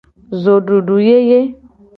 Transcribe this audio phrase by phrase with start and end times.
[0.41, 1.39] Zodudu yeye.